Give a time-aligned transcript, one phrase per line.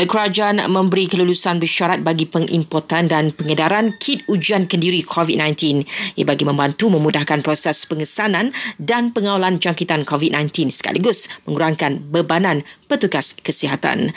[0.00, 5.84] Eh, kerajaan memberi kelulusan bersyarat bagi pengimportan dan pengedaran kit ujian kendiri COVID-19
[6.16, 8.48] ia bagi membantu memudahkan proses pengesanan
[8.80, 14.16] dan pengawalan jangkitan COVID-19 sekaligus mengurangkan bebanan petugas kesihatan.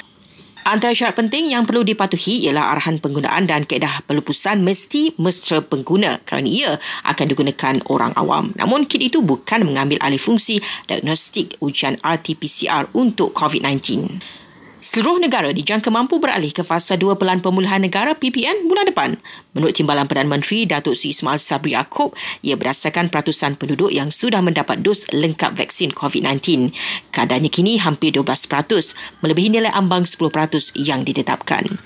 [0.63, 6.23] Antara syarat penting yang perlu dipatuhi ialah arahan penggunaan dan keedah pelupusan mesti mesra pengguna
[6.23, 8.55] kerana ia akan digunakan orang awam.
[8.55, 14.42] Namun kit itu bukan mengambil alih fungsi diagnostik ujian RT-PCR untuk COVID-19.
[14.83, 19.15] Seluruh negara dijangka mampu beralih ke fasa 2 Pelan Pemulihan Negara PPN bulan depan.
[19.55, 22.11] Menurut Timbalan Perdana Menteri Datuk Seri Ismail Sabri Yaakob,
[22.43, 26.75] ia berdasarkan peratusan penduduk yang sudah mendapat dos lengkap vaksin COVID-19.
[27.15, 31.79] Keadaannya kini hampir 12%, melebihi nilai ambang 10% yang ditetapkan.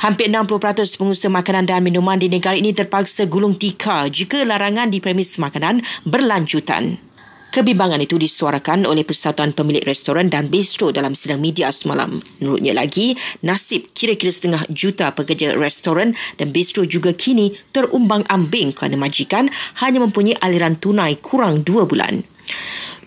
[0.00, 5.04] Hampir 60% pengusaha makanan dan minuman di negara ini terpaksa gulung tikar jika larangan di
[5.04, 7.11] premis makanan berlanjutan.
[7.52, 12.16] Kebimbangan itu disuarakan oleh Persatuan Pemilik Restoran dan Bistro dalam sidang media semalam.
[12.40, 13.12] Menurutnya lagi,
[13.44, 19.52] nasib kira-kira setengah juta pekerja restoran dan bistro juga kini terumbang-ambing kerana majikan
[19.84, 22.24] hanya mempunyai aliran tunai kurang dua bulan.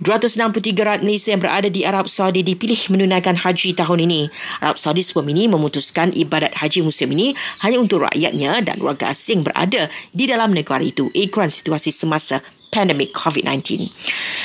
[0.06, 4.30] 263 rakyat Malaysia yang berada di Arab Saudi dipilih menunaikan haji tahun ini.
[4.62, 7.34] Arab Saudi sebelum ini memutuskan ibadat haji musim ini
[7.66, 12.46] hanya untuk rakyatnya dan warga asing berada di dalam negara itu ikran situasi semasa
[12.76, 13.88] pandemik COVID-19.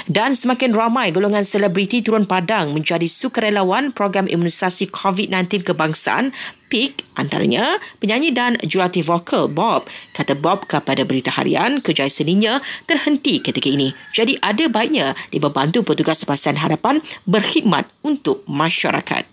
[0.06, 6.30] Dan semakin ramai golongan selebriti turun padang menjadi sukarelawan program imunisasi COVID-19 kebangsaan
[6.70, 9.90] PIK antaranya penyanyi dan jurulatih vokal Bob.
[10.14, 13.90] Kata Bob kepada berita harian, kerjaya seninya terhenti ketika ini.
[14.14, 19.29] Jadi ada baiknya dia membantu petugas Perasaan Harapan berkhidmat untuk masyarakat.